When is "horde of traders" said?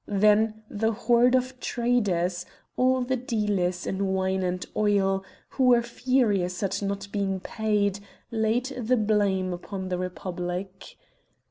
0.93-2.47